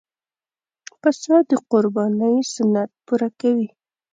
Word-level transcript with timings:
پسه 1.01 1.35
د 1.49 1.51
قربانۍ 1.71 2.35
سنت 2.53 2.89
پوره 3.05 3.29
کوي. 3.39 3.69